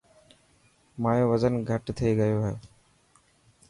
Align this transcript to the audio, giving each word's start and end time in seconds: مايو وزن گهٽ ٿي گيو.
مايو 1.01 1.25
وزن 1.31 1.53
گهٽ 1.67 1.85
ٿي 1.97 2.09
گيو. 2.19 2.39